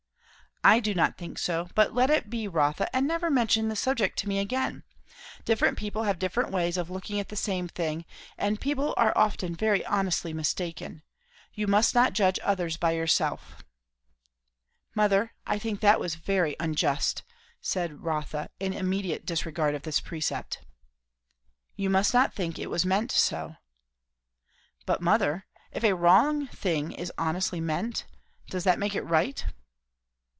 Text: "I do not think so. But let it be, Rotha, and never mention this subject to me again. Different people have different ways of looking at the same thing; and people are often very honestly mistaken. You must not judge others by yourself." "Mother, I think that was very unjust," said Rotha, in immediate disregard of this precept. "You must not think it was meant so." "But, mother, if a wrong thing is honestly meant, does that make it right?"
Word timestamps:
"I 0.63 0.79
do 0.79 0.93
not 0.93 1.17
think 1.17 1.39
so. 1.39 1.69
But 1.73 1.95
let 1.95 2.11
it 2.11 2.29
be, 2.29 2.47
Rotha, 2.47 2.87
and 2.95 3.07
never 3.07 3.31
mention 3.31 3.67
this 3.67 3.79
subject 3.79 4.15
to 4.19 4.29
me 4.29 4.37
again. 4.37 4.83
Different 5.43 5.75
people 5.75 6.03
have 6.03 6.19
different 6.19 6.51
ways 6.51 6.77
of 6.77 6.87
looking 6.91 7.19
at 7.19 7.29
the 7.29 7.35
same 7.35 7.67
thing; 7.67 8.05
and 8.37 8.61
people 8.61 8.93
are 8.95 9.11
often 9.17 9.55
very 9.55 9.83
honestly 9.87 10.33
mistaken. 10.33 11.01
You 11.55 11.65
must 11.65 11.95
not 11.95 12.13
judge 12.13 12.39
others 12.43 12.77
by 12.77 12.91
yourself." 12.91 13.63
"Mother, 14.93 15.33
I 15.47 15.57
think 15.57 15.79
that 15.79 15.99
was 15.99 16.13
very 16.13 16.55
unjust," 16.59 17.23
said 17.59 18.03
Rotha, 18.03 18.51
in 18.59 18.71
immediate 18.71 19.25
disregard 19.25 19.73
of 19.73 19.81
this 19.81 19.99
precept. 19.99 20.59
"You 21.75 21.89
must 21.89 22.13
not 22.13 22.35
think 22.35 22.59
it 22.59 22.69
was 22.69 22.85
meant 22.85 23.11
so." 23.11 23.55
"But, 24.85 25.01
mother, 25.01 25.47
if 25.71 25.83
a 25.83 25.93
wrong 25.95 26.45
thing 26.45 26.91
is 26.91 27.11
honestly 27.17 27.59
meant, 27.59 28.05
does 28.51 28.63
that 28.65 28.77
make 28.77 28.93
it 28.93 29.01
right?" 29.01 29.43